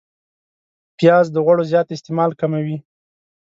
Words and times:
پیاز 0.97 1.25
د 1.31 1.37
غوړو 1.45 1.63
زیات 1.71 1.87
استعمال 1.91 2.31
کموي 2.39 2.77